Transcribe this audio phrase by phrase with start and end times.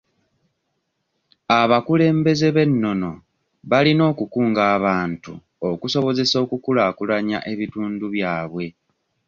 [1.61, 3.11] Abakulembeze b'ennono
[3.71, 5.33] balina okukunga abantu
[5.69, 8.65] okusobozesa okukulaakulanya ebitundu byabwe.